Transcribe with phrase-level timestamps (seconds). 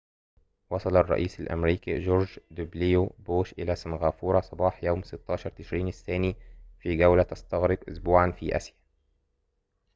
[0.69, 6.35] وصل الرئيس الأمريكي جورج دبليو بوش إلى سنغافورة صباح يوم 16 تشرين الثاني
[6.79, 8.75] في جولةٍ تَستغرق أسبوعًا في آسيا